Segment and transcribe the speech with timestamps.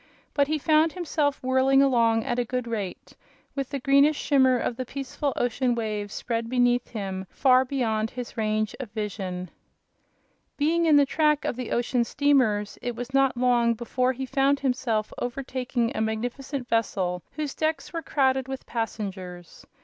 [0.33, 3.15] But he found himself whirling along at a good rate,
[3.53, 8.35] with the greenish shimmer of the peaceful ocean waves spread beneath him far beyond his
[8.35, 9.51] range of vision.
[10.57, 14.61] Being in the track of the ocean steamers it was not long before he found
[14.61, 19.67] himself overtaking a magnificent vessel whose decks were crowded with passengers.